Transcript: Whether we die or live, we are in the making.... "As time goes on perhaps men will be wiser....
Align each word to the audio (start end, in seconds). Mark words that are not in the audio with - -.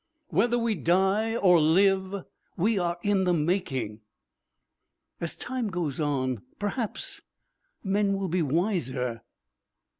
Whether 0.29 0.57
we 0.57 0.73
die 0.73 1.35
or 1.35 1.61
live, 1.61 2.25
we 2.57 2.79
are 2.79 2.97
in 3.03 3.25
the 3.25 3.35
making.... 3.35 4.01
"As 5.19 5.35
time 5.35 5.67
goes 5.67 5.99
on 5.99 6.41
perhaps 6.57 7.21
men 7.83 8.13
will 8.17 8.27
be 8.27 8.41
wiser.... 8.41 9.21